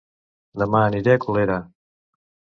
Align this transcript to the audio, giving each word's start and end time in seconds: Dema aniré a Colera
Dema 0.61 0.81
aniré 0.85 1.13
a 1.17 1.21
Colera 1.27 1.61